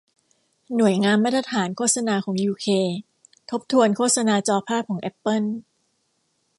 [0.75, 2.67] หน่วยงานมาตรฐานโฆษณาของยูเค
[3.49, 5.43] ทบทวนโฆษณาจอภาพของแอปเปิล